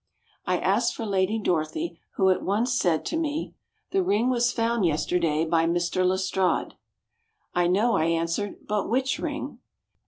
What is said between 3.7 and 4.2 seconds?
"The